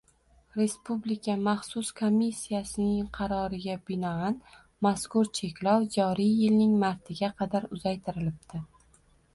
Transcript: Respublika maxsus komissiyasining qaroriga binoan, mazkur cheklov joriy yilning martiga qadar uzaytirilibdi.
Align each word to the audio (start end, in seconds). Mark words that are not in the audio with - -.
Respublika 0.59 1.33
maxsus 1.47 1.91
komissiyasining 1.99 3.11
qaroriga 3.17 3.77
binoan, 3.91 4.41
mazkur 4.87 5.31
cheklov 5.41 5.87
joriy 5.99 6.35
yilning 6.41 6.77
martiga 6.87 7.35
qadar 7.43 7.71
uzaytirilibdi. 7.79 8.67